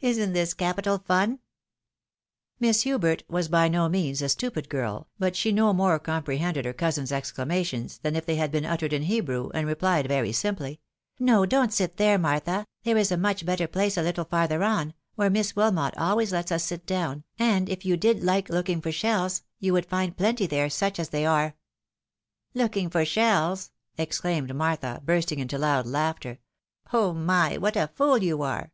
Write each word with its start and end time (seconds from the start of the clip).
Isn't 0.00 0.34
this 0.34 0.52
capital 0.52 0.98
fun?" 0.98 1.38
120 2.58 2.60
THE 2.60 2.66
WIDOW 2.66 2.66
MARRIED. 2.68 2.68
Miss 2.68 2.82
Hubert 2.82 3.24
was 3.32 3.48
by 3.48 3.68
no 3.68 3.88
means 3.88 4.20
a 4.20 4.28
stupid 4.28 4.68
girl, 4.68 5.08
but 5.18 5.34
she 5.34 5.50
no 5.50 5.72
more 5.72 5.98
comprehended 5.98 6.66
her 6.66 6.74
cousin's 6.74 7.10
exclamations, 7.10 7.96
than 7.96 8.14
if 8.14 8.26
they 8.26 8.34
had 8.36 8.50
been 8.52 8.66
uttered 8.66 8.92
in 8.92 9.04
Hebrew, 9.04 9.48
and 9.54 9.66
replied 9.66 10.08
very 10.08 10.30
simply," 10.30 10.78
No, 11.18 11.46
don't 11.46 11.72
sit 11.72 11.96
there, 11.96 12.18
Martha, 12.18 12.66
there 12.84 12.98
is 12.98 13.10
a 13.10 13.16
much 13.16 13.46
better 13.46 13.66
place 13.66 13.96
a 13.96 14.02
little 14.02 14.26
farther 14.26 14.62
on, 14.62 14.92
where 15.14 15.30
Miss 15.30 15.54
Wihnot 15.54 15.92
almost 15.96 15.98
always 15.98 16.32
lets 16.32 16.52
us 16.52 16.64
sit 16.64 16.84
down, 16.84 17.24
and 17.38 17.70
if 17.70 17.82
you 17.86 17.96
did 17.96 18.22
like 18.22 18.50
looking 18.50 18.82
for 18.82 18.92
shells, 18.92 19.40
you 19.58 19.72
would 19.72 19.86
find 19.86 20.18
plenty 20.18 20.46
there, 20.46 20.68
such 20.68 20.98
as 20.98 21.08
they 21.08 21.24
are."" 21.24 21.54
Looking 22.62 22.90
for 22.90 23.06
shells!" 23.06 23.70
exclaimed 23.96 24.54
Martha, 24.54 25.00
bursting 25.02 25.38
into 25.38 25.56
loud 25.56 25.86
laughter." 25.86 26.40
Oh, 26.92 27.14
my! 27.14 27.56
what 27.56 27.76
a 27.76 27.88
fool 27.96 28.18
you 28.18 28.42
are 28.42 28.70